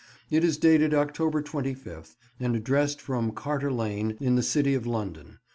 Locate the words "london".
4.87-5.37